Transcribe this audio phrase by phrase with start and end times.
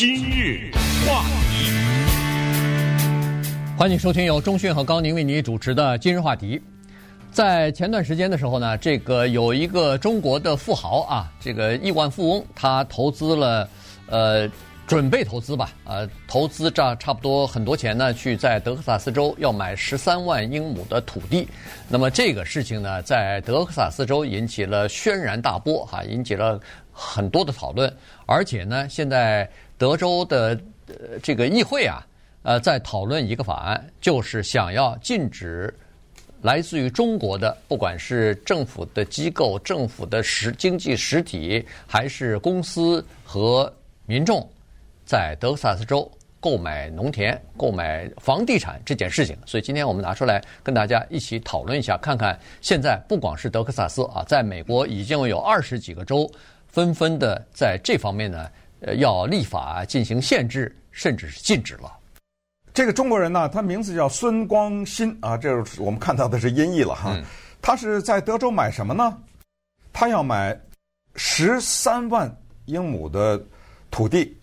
[0.00, 0.70] 今日
[1.06, 1.70] 话题，
[3.76, 6.58] 欢迎收听由中讯和高宁为你主持的今日话题。
[7.30, 13.68] 在前段时间的时候呢，这个有一个中国的富豪啊，这个亿万富翁，他投资了，
[14.06, 14.48] 呃，
[14.86, 21.46] 准备投资吧，呃，投资这差不多很多钱呢，去在德克萨斯州要买十三万英亩的土地。
[21.88, 26.58] 那么这个事情呢，在德克萨斯州引起了轩然大波，哈，引起了
[26.90, 27.94] 很多的讨论。
[28.24, 29.46] 而且呢，现在
[29.80, 30.60] 德州的
[31.22, 32.06] 这个议会啊，
[32.42, 35.74] 呃，在讨论一个法案，就是想要禁止。
[36.42, 43.72] 来自于中国的，不管是政府的机构、政府的实经济实体，还是公司和
[44.04, 44.46] 民众，
[45.06, 46.10] 在德克萨斯州
[46.40, 56.30] 购买农田、购买房地产这件事情，所以今天我们拿出来跟大家一起讨论一下，看看现在不光是德克萨斯啊，在美国已经有二十几个州
[56.68, 58.46] 纷纷的在这方面呢，
[58.80, 61.92] 呃，要立法进行限制，甚至是禁止了。
[62.72, 67.16] 这个中国人呢，他名字叫孙光新啊，这是我们看到的是音译了哈。
[67.60, 69.18] 他是在德州买什么呢？
[69.92, 70.58] 他要买
[71.16, 72.34] 十三万
[72.66, 73.42] 英亩的
[73.90, 74.36] 土地，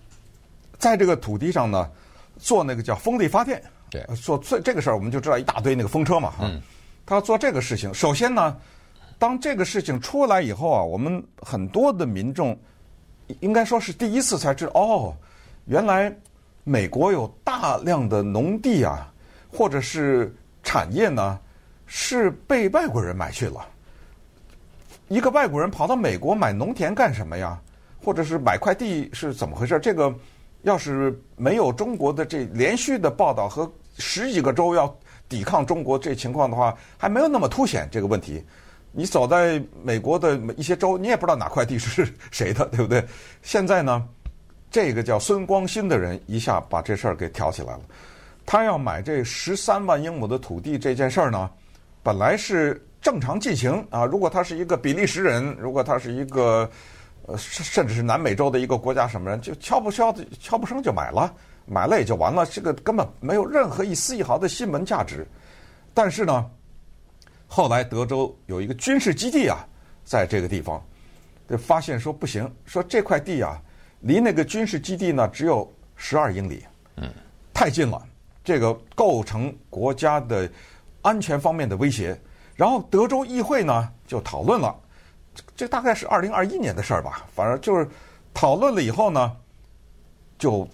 [0.77, 1.89] 在这个土地上呢，
[2.37, 3.63] 做那个叫风力发电。
[3.89, 6.51] 对，做这这个事儿，我们就知道一大堆那个风车嘛哈。
[7.05, 8.57] 他要做这个事情，首先呢，
[9.17, 12.59] 当这个事情出来以后啊，我们很多的民众
[13.39, 15.15] 应该说是第一次才知道，哦，
[15.65, 16.13] 原来。
[16.69, 19.09] 美国有大量的农地啊，
[19.49, 21.39] 或者是产业呢，
[21.85, 23.65] 是被外国人买去了。
[25.07, 27.57] 一个外国人跑到美国买农田干什么呀？
[28.03, 29.79] 或者是买块地是怎么回事？
[29.79, 30.13] 这个
[30.63, 34.93] 要是没有中国的这连续的报道和十几个州要
[35.29, 38.43] 抵抗中国这情况的话，还没有那么凸显这个问题。
[38.91, 43.03] 你走在美国的一些州，你也不知道哪块地是谁的，对不对？
[43.41, 44.07] 现在呢？
[44.69, 47.79] 这个叫孙光新的人一下把这事儿给挑起来了。
[48.45, 51.49] 他要买这十三万英亩的土地这件事儿呢，
[52.03, 54.03] 本来是正常进行啊。
[54.03, 56.69] 如果他是一个比利时人，如果他是一个
[57.27, 61.33] 呃甚至是南美洲的一个国家什么人，就悄不悄的悄不声就买了，
[61.65, 65.25] 买了也就完了，这个根本没有任何一丝一毫的新闻价值。
[65.93, 66.45] 但是呢，
[67.47, 69.65] 后来德州有一个军事基地啊，
[70.03, 70.83] 在这个地方，
[71.49, 73.59] 就发现说不行，说这块地啊。
[74.01, 76.63] 离那个军事基地呢，只有十二英里，
[76.97, 77.11] 嗯，
[77.51, 77.99] 太近了，
[78.43, 80.47] 这个构成国家的
[81.01, 82.15] 安全方面的威胁。
[82.55, 84.75] 然后德州议会呢就讨论了，
[85.55, 87.89] 这大概是二零二一年的事儿吧，反正就是
[88.35, 89.35] 讨论了以后呢，
[90.37, 90.67] 就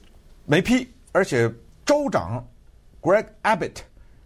[0.46, 1.50] 没批，而且
[1.86, 2.46] 州长
[3.02, 3.78] Greg Abbott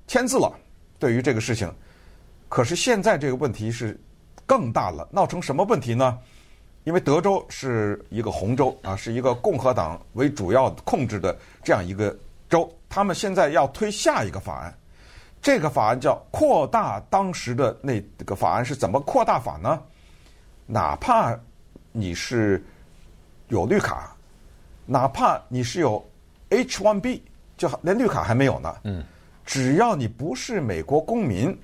[0.08, 0.52] 签字了，
[0.98, 1.72] 对于这个事情。
[2.50, 4.00] 可是现在这个问题是
[4.46, 6.18] 更大了，闹成什么问题呢？
[6.84, 12.18] 因为德州是一个红州啊，是一个共和党为主要控制的这样一个
[12.50, 14.74] 州，他们现在要推下一个法案，
[15.42, 19.82] 这个法案叫扩大当时的那个法案是怎么扩大法呢？
[20.66, 21.38] 哪怕
[21.92, 22.64] 你是
[23.50, 24.16] 有绿卡，
[24.86, 26.02] 哪怕你是有
[26.50, 27.20] H-1B，
[27.58, 29.04] 就连绿卡还没有呢，嗯，
[29.46, 31.58] 只要你不是美国公民，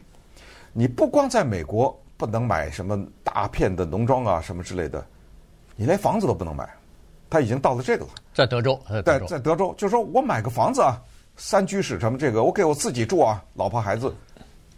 [0.73, 5.05] 你不光在美国不能买什么大片的农庄啊什么之类的。
[5.75, 6.67] 你连房子都不能买，
[7.29, 8.11] 他已经到了这个了。
[8.33, 11.01] 在德州，在在德州，就是说我买个房子啊，
[11.37, 14.13] 三居室什么这个，我给我自己住啊，老婆孩子，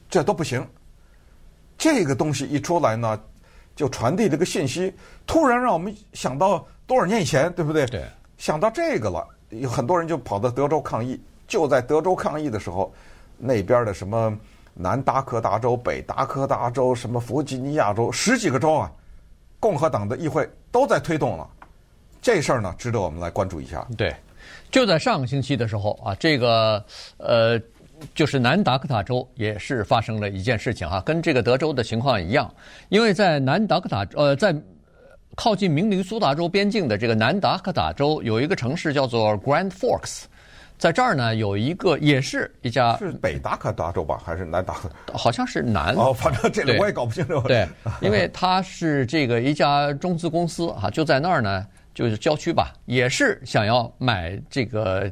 [0.10, 0.66] 这都不行。
[1.78, 3.20] 这个东西一出来呢，
[3.76, 4.94] 就传递这个信息，
[5.28, 7.86] 突然让我们想到多少年以前，对不对？
[7.88, 8.06] 对。
[8.38, 11.22] 想到这个了，有很多人就跑到德州抗议。
[11.48, 12.94] 就在德州抗议的时候，
[13.38, 14.38] 那边的什么
[14.76, 18.92] 南达科达州、北达科达州、什么弗吉尼亚州，十几个州啊。
[19.58, 21.50] 共和党的议会都在推动了
[22.22, 23.88] 这事儿呢，值得我们来关注一下。
[23.98, 24.14] 对，
[24.70, 26.84] 就在上个星期的时候啊，这个
[27.18, 27.60] 呃，
[28.14, 32.54] 就是南达科达州也是发生了一件事情、啊，跟这个德州的情况一样，
[32.90, 34.54] 因为在南达科他呃，在
[35.36, 40.26] 靠近明尼苏达州边境的这个南达科达州有一个城市叫做 Grand Forks。
[40.78, 44.76] 在这儿呢，有一个也是一家是北达科达州吧，还是南达？
[45.14, 47.40] 好像是南哦，反正这里我也搞不清楚。
[47.42, 47.68] 对，
[48.02, 55.10] 因为它是这个一家中资公司啊，就在那儿呢，就是郊区吧，也是想要买这个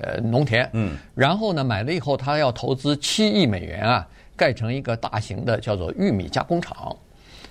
[0.00, 6.96] 呃农田，嗯，然后呢买了以后，他要投资七亿美元啊，盖成一个大型的叫做玉米加工厂。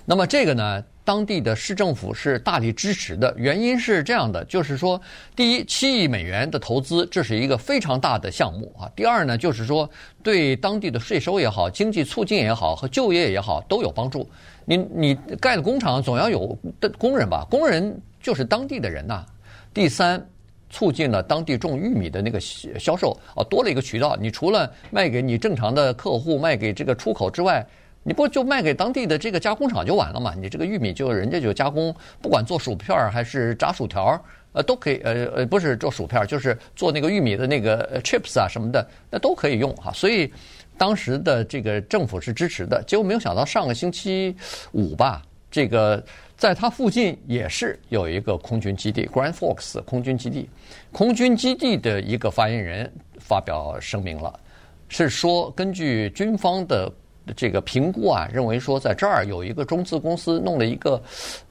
[0.04, 0.84] 那么这个呢？
[1.04, 5.00] 当地的市政府是大力支持的，原因是这样的，就是说，
[5.34, 8.88] 第一，七亿美元的投资，这是一个非常大的项目啊。
[8.94, 9.88] 第二呢，就是说，
[10.22, 14.28] 对当地的税收也好、经济促进也好和就业也好都有帮助。
[14.64, 16.56] 你你盖的工厂总要有
[16.96, 17.44] 工人吧？
[17.50, 19.26] 工人就是当地的人呐。
[19.74, 20.24] 第三，
[20.70, 24.16] 促进了当地种玉米的那个销售啊，多了一个渠道。
[24.20, 27.66] 你除了卖给你正常的客户，卖给这个出口之外，
[28.02, 30.34] 你不就卖给当地的这个加工厂就完了嘛？
[30.34, 34.20] 你这个玉米就人家就加工，不管做薯片还是炸薯条，
[34.52, 34.96] 呃，都可以。
[35.04, 39.92] 呃呃，不是做薯片，就是做那个玉米的那个 chips 啊什么的，那都可以用哈。
[39.92, 40.32] 所以
[40.76, 42.82] 当时的这个政府是支持的。
[42.86, 44.34] 结果没有想到上个星期
[44.72, 46.02] 五吧，这个。
[46.34, 50.50] 在它附近也是有一个空军基地，Grand Forks 空军基地。
[50.90, 54.40] 空军基地的一个发言人发表声明了，
[54.88, 56.92] 是说根据军方的
[57.36, 61.02] 这个评估啊，认为说在这儿有一个中资公司弄了一个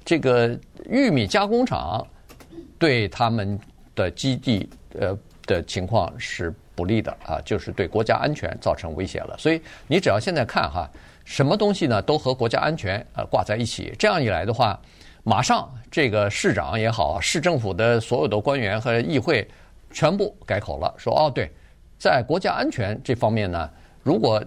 [0.04, 0.58] 这个
[0.90, 2.06] 玉米加工厂，
[2.78, 3.60] 对他们
[3.96, 4.70] 的基地
[5.00, 9.36] 呃的情况是不利的啊，就是对国家安全造成威胁了。
[9.38, 10.90] 所以你只要现在看哈。
[11.24, 12.02] 什么东西呢？
[12.02, 13.94] 都和国家安全呃挂在一起。
[13.98, 14.78] 这样一来的话，
[15.24, 19.48] 马上这个市长也好，市政府的所有的官员和议会
[19.92, 21.50] 全部改口了，说哦，对，
[22.00, 23.70] 在国家安全这方面呢，
[24.02, 24.44] 如果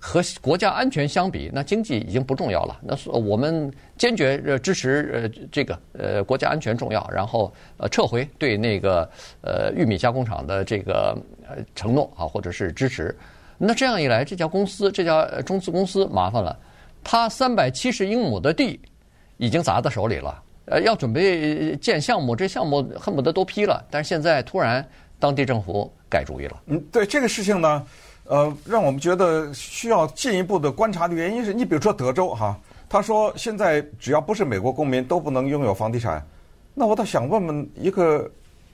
[0.00, 2.78] 和国家安全相比，那经济已经不重要了。
[2.82, 9.08] 那我们坚决支持呃这个呃国家安全重要，然后呃撤回对那个
[9.42, 11.16] 呃玉米加工厂的这个
[11.48, 13.14] 呃承诺啊，或者是支持。
[13.58, 16.56] 那这样一来，这家公司，这家中资公司麻烦了，
[17.02, 18.78] 他三百七十英亩的地
[19.36, 26.62] 已经砸到手里了，呃，要准备建项目，这项目恨不得都批了，但是现在突然当地政府改主意了。
[26.66, 27.84] 嗯，对这个事情呢，
[28.28, 32.54] 呃，让我们觉得需要进一步的观察的原因是，你比如说德州哈，
[32.88, 36.22] 他说现在只要不是美国公民都不能拥有房地产，
[36.74, 38.30] 那我倒想问问，一个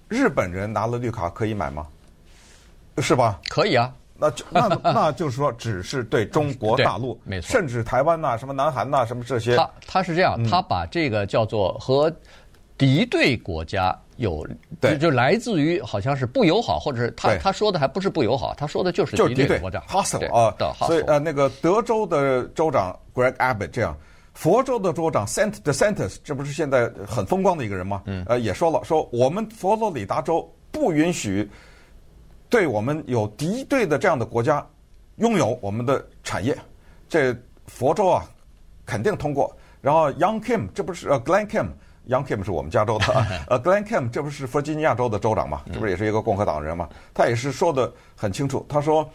[0.09, 1.87] 日本人拿了绿卡可以买吗？
[2.99, 3.41] 是吧？
[3.49, 3.93] 可以啊。
[4.17, 9.57] 那就那那就是说，只是对中国大陆， 没错，甚至台湾呐、啊、什么南韩呐、啊、什么这些。
[9.57, 12.13] 他他是这样，他把这个叫做和
[12.79, 14.47] 敌对国家有，
[14.81, 19.81] 对，就来自于好像是不友好，或者是他他说的还不是不友好，他说的就是敌对国家。
[19.89, 20.55] hostile 啊，
[20.87, 23.97] 所以呃，那个德州的州长 Greg Abbott 这样，
[24.35, 28.03] 佛州的州长 Ron DeSantis，这不是现在很风光的一个人吗？
[28.07, 31.49] 嗯，呃，也说了，说我们佛罗里达州不允许。
[32.51, 34.65] 对我们有敌对的这样的国家，
[35.17, 36.57] 拥有我们的产业，
[37.09, 37.35] 这
[37.67, 38.25] 佛州啊，
[38.87, 39.53] 肯定通过。
[39.81, 41.49] 然后 Young Kim 这不是呃 Glenn
[42.07, 43.05] Kim，Young Kim 是我们加州的，
[43.49, 45.63] 呃 Glenn Kim 这不是弗吉尼亚州的州长嘛？
[45.73, 46.89] 这不是也是一个共和党人嘛？
[47.13, 49.09] 他也是说得很清楚，他说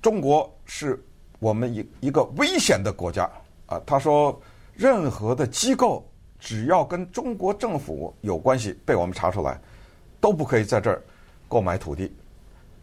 [0.00, 1.02] 中国是
[1.38, 3.28] 我们一一个危险的国家
[3.66, 3.80] 啊。
[3.86, 4.38] 他说
[4.74, 6.06] 任何的机构
[6.38, 9.60] 只要跟中国政府有关系，被我们查出来，
[10.20, 11.02] 都不可以在这儿
[11.48, 12.12] 购买土地。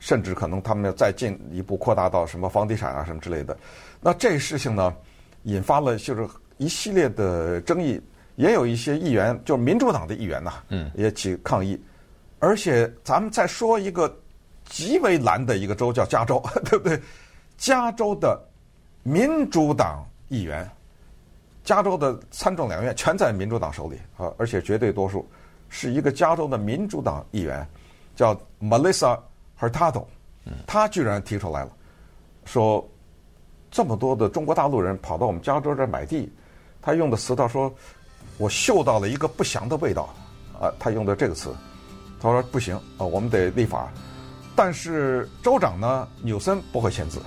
[0.02, 3.58] 甚至可能他们要再进一步扩大到什么房地产啊什么之类的，
[4.00, 4.96] 那这事情呢，
[5.44, 6.26] 引发了就是
[6.56, 8.00] 一系列的争议，
[8.40, 11.78] 也有一些议员，就是民主党的议员呐，嗯，也起抗议。
[12.40, 14.18] 而且咱们再说一个
[14.64, 16.98] 极为蓝的一个州，叫加州， 对不对？
[17.58, 18.42] 加州的
[19.04, 20.66] 民主党议员，
[21.66, 25.30] 加州的参众两院全在民主党手里啊，而且绝对多数，
[25.68, 27.68] 是一个加州的民主党议员，
[28.16, 29.20] 叫 Melissa。
[29.62, 30.08] 而他都，
[30.66, 31.72] 他居然提出来了，
[32.46, 32.90] 说
[33.70, 36.32] 这么多的中国大陆人跑到我们加州这儿买地，
[36.82, 37.70] 他用的词他说，
[38.38, 40.14] 我嗅到了一个不祥的味道，
[40.60, 41.54] 啊，他用的这个词，
[42.22, 43.92] 他说不行啊，我们得立法。
[44.56, 47.20] 但是州长呢，纽森不会签字。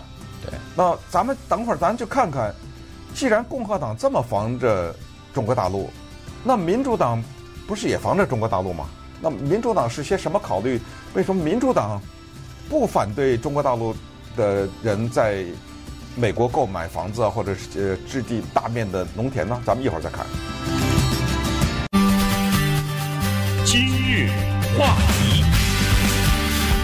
[0.44, 2.54] 对，那咱们等会儿咱就看看，
[3.14, 4.94] 既然共和党这么防着
[5.32, 5.88] 中国大陆，
[6.44, 7.22] 那民主党
[7.66, 8.86] 不是也防着中国大陆吗？
[9.20, 10.80] 那民主党是些什么考虑？
[11.14, 12.00] 为什么民主党？
[12.68, 13.94] 不反对中国大陆
[14.34, 15.44] 的人在
[16.16, 19.60] 美国购买房子啊，或者是呃置地大面的农田呢？
[19.64, 20.26] 咱们一会儿再看。
[24.78, 25.44] 话题，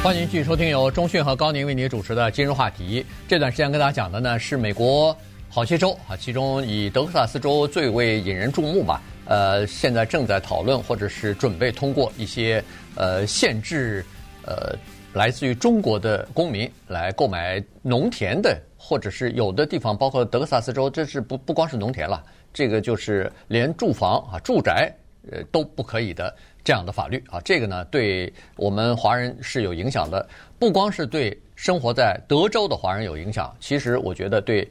[0.02, 3.02] 欢迎继续收听由中讯和高宁为您主持的《今日话题》。
[3.26, 5.16] 这段时间跟大家讲的呢是美国
[5.49, 9.02] 好些州啊，其中以德克萨斯州最为引人注目吧。
[9.25, 12.62] 呃，现在正在讨论或者是准备通过一些
[12.95, 14.04] 呃限制
[14.45, 14.76] 呃。
[15.14, 24.95] 来自于中国的公民来购买农田的，或者是有的地方，包括德克萨斯州，这是不不光是农田了，这个就是连住房啊、住宅
[25.33, 26.33] 呃都不可以的
[26.69, 27.41] 这样的法律啊。
[27.43, 34.69] 这个呢，对我们华人是有影响的，不光是对生活在德州的华人有影响，其实我觉得对。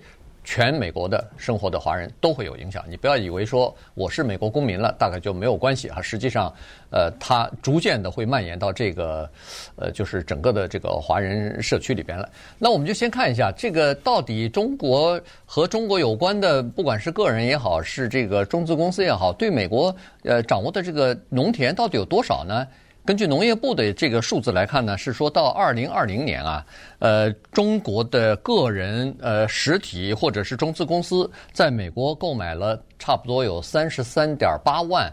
[0.47, 2.81] 全美国的生活的华人都会有影响。
[2.87, 6.01] 你不要以为说我是美国公民了，大概就没有关系啊。
[6.01, 6.49] 实际上，
[6.89, 9.29] 呃，它逐渐的会蔓延到这个，
[9.75, 12.29] 呃，就是整个的这个华人社区里边了。
[12.57, 22.65] 那我们就先看一下这个到底中国和中国有关的，不管是个人也好，是这个中资公司也好，对美国呃掌握的这个农田到底有多少呢？
[23.07, 26.65] 根据农业部的这个数字来看呢，是说到二零二零年啊，
[26.99, 35.09] 呃，中国的个人呃实体或者是中资公司在美国购买了差不多有三十三点八万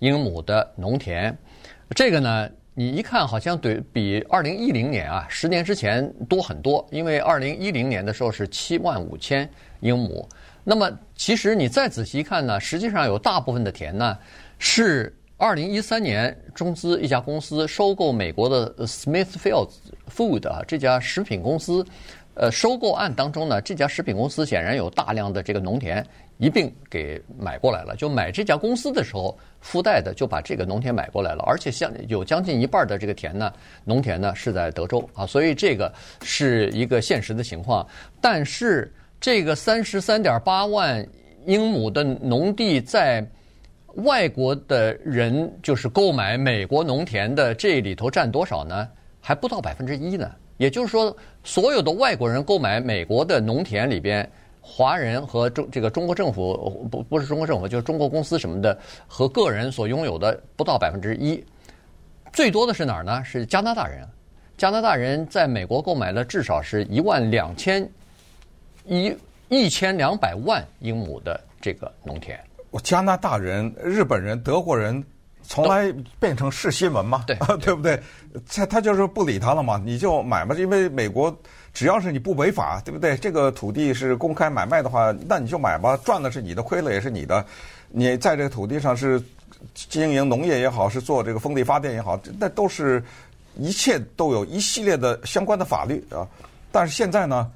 [0.00, 1.32] 英亩的农田，
[1.90, 9.48] 这个呢，你一看好像对比二零一零年啊，十年之前多很多，因为二零一零年的时候是七万五千
[9.78, 10.28] 英亩。
[10.64, 14.18] 那么其实你再仔细一看呢，实际上有大部分的田呢
[14.58, 15.16] 是。
[15.38, 19.68] 二零一三年，中资一家公司收购美国的 Smithfield
[20.10, 21.84] Food 啊，这家食品公司，
[22.32, 26.02] 呃，收购案当中呢，这家食品公司显然有大量的这个农田
[26.38, 27.94] 一并给买过来了。
[27.96, 33.52] 就买这家公司的时候，附带的就把这个农田买过来了，而且像有将近一半的这个田呢，
[33.84, 37.86] 农田呢是在德州啊，所以这个是一个现实的情况。
[38.22, 38.90] 但是
[39.20, 41.06] 这个三十三点八万
[41.44, 43.22] 英亩的农地在。
[43.96, 48.88] 外国的人就是购买美国农田的，这里头占多少呢？
[49.20, 50.30] 还不到百分之一呢。
[50.58, 54.28] 也就是说，所有的外国人购买美国的农田里边，
[54.60, 61.42] 华人和中这个中国政府不不是中国政府，就是中国公司什么的和个人所拥有的不到百分之一。
[62.32, 63.22] 最多的是哪儿呢？
[63.24, 64.06] 是加拿大人。
[64.56, 67.86] 加拿大人在美国购买了至少是一万两千
[68.86, 69.14] 一
[69.48, 72.38] 一千两百万英亩的这个农田。
[72.82, 75.02] 加拿大人、日本人、德国人，
[75.42, 77.24] 从来变成是新闻嘛？
[77.28, 78.00] 对，对不对？
[78.48, 81.34] 他他就是不理他了嘛，你就买嘛，因为美国
[81.72, 83.16] 只要是你不违法，对不对？
[83.16, 87.44] 这个土地是公开买卖的话，那你就买吧，赚的是你的，亏了也是你的。
[87.88, 89.22] 你在这个土地上是
[89.74, 93.02] 经营农业也好，是做这个风力发电也好，那都是
[93.56, 96.26] 一切都有一系列的相关的法律啊。
[96.72, 97.50] 但是现在呢？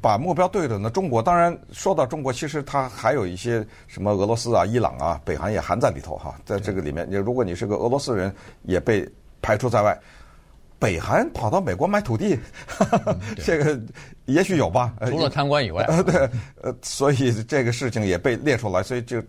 [0.00, 9.08] 把目标对准了中国，当然说到中国，其实它还有一些什么俄罗斯啊、伊朗啊、北韩也含在里头哈，在这个里面，你如果你是个俄罗斯人，也被
[9.42, 9.98] 排除在外。
[10.78, 12.38] 北韩跑到美国买土地，
[13.06, 13.80] 嗯、这个
[14.26, 14.94] 也许有吧？
[15.06, 16.30] 除了贪官以外，呃，对，
[16.62, 19.22] 呃，所以这个事情也被列出来，所以就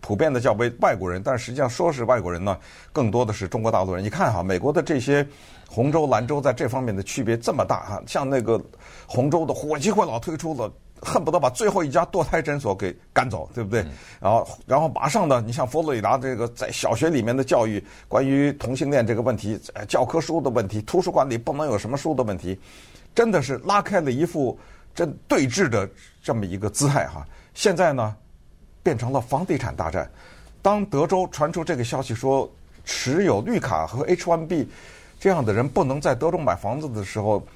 [0.00, 2.58] 普遍的叫为外国人，但实际上说是外国人呢，
[2.92, 4.02] 更多的是中国大陆人。
[4.02, 5.26] 你看哈，美国的这些
[5.68, 8.60] 红州、蓝州在这方面的区别这么大哈，像那个
[9.06, 10.72] 红州的火鸡快老推出了。
[11.02, 13.84] 恨不得把最后一家堕胎诊所给赶走，对不对？
[14.20, 22.58] 然后，然后马上呢，你像佛罗里达这个在小学里面的教育，关于同性恋这个问题，教科书的问题，图书馆里不能有什么书的问题，
[23.14, 24.58] 真的是拉开了一副
[24.94, 25.88] 这对峙的
[26.22, 27.26] 这么一个姿态哈。
[27.54, 28.16] 现在呢，
[28.82, 30.10] 变成了房地产大战。
[30.62, 32.50] 当德州传出这个消息说
[32.84, 34.66] 持有绿卡和 H1B
[35.20, 37.46] 这样的人不能在德州买房子的时候，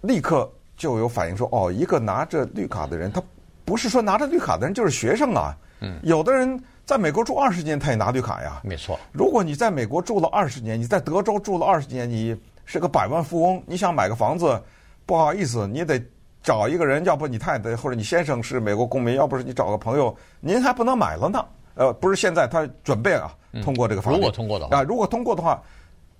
[0.00, 0.50] 立刻。
[0.78, 3.20] 就有反映说，哦，一个拿着绿卡的人，他
[3.64, 5.54] 不是说拿着绿卡的人就是学生啊。
[5.80, 8.60] 嗯，有的人在美国住二十年，他也拿绿卡呀。
[8.64, 8.98] 没错。
[9.12, 14.60] 如果你在美国住了二十年，你在德州住了二十年，你是个百万富翁，你想买个房子，
[15.04, 16.00] 不好意思，你得
[16.42, 21.44] 找一个人，要不你太太或者你先生是美国公民，要不是你找个朋友，您还不能买了呢。
[21.74, 23.32] 呃，不是现在他准备啊，
[23.62, 24.16] 通过这个法律。
[24.16, 25.62] 如果通过的话啊，如果通过的话，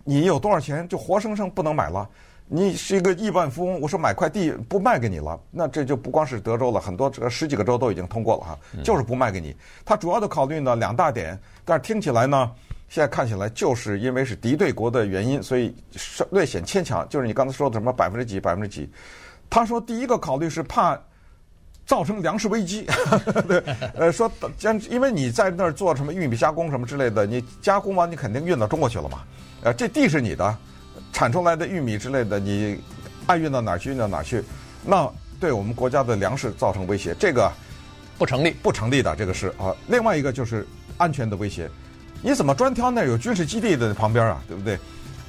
[0.05, 2.09] 你有多少钱就活生生不能买了。
[2.51, 9.55] 你是一个亿万富翁，我说买块地不卖给你了，那这就不光是德州了，很多这十几个州都已经通过了哈，就是不卖给你。
[9.85, 12.51] 他主要的考虑呢两大点，但是听起来呢，
[12.89, 15.75] 现在看起来就是因为是敌对国的原因，所以
[16.31, 17.07] 略显牵强。
[17.11, 18.89] 就是你刚才说的什么百分之几百分之几，
[19.51, 20.99] 他说第一个考虑是怕
[21.85, 22.87] 造成粮食危机，
[23.47, 23.63] 对，
[23.95, 29.19] 呃，说将因为你在那儿做什么玉米加工什么之类的，你加工完你肯定运到中国去了嘛，
[29.65, 30.57] 呃，这地是你的。
[31.19, 32.79] 产出来的玉米之类的，你
[33.27, 34.41] 爱运到哪儿去运到哪儿去，
[34.85, 35.11] 那
[35.41, 37.51] 对我们国家的粮食造成威胁，这个
[38.17, 39.75] 不成立，不成立的这个是啊。
[39.89, 40.65] 另外一个就是
[40.97, 41.69] 安全的威胁，
[42.23, 44.79] 你怎么专挑那有军事基地的旁边啊，对不对？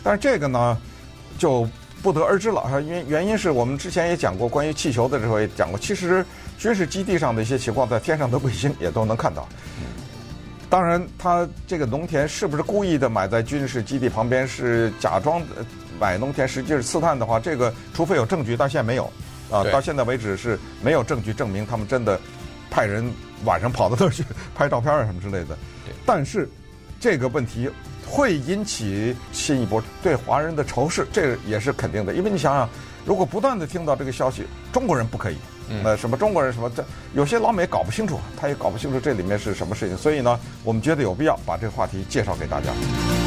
[0.03, 0.77] 但是这个呢，
[1.39, 1.67] 就
[2.03, 2.79] 不得而知了啊。
[2.79, 6.23] 原原因是我们之前也讲过，关于气球的时候也讲过，其实
[6.59, 9.49] 军事基地上的一些情况，在天上的卫星也都能看到。
[10.69, 15.41] 当然，他这个农田是不是故意的买在军事基地旁边，是假装
[15.99, 19.05] 买农田，实际是刺探的话，这个除非有证据，到现在没有，
[19.49, 22.19] 啊，到现在为止是没有证据证明他们真的
[22.69, 23.11] 派人
[23.45, 24.23] 晚上跑到那儿去
[24.53, 25.57] 拍照片啊什么之类的。
[25.85, 25.93] 对。
[26.05, 26.47] 但是
[26.99, 27.67] 这个问题
[28.05, 32.69] 会引起新一波对华人的仇视，这个也是肯定的，因为你想想，
[33.05, 35.37] 如果不断的听到这个消息，中国人不可以。
[35.83, 36.83] 那什么中国人什么这
[37.13, 43.18] 有些老美搞不清楚，他也搞不清楚这里面是什么事情，所以呢，我们觉得有必要把这个话题介绍给大家。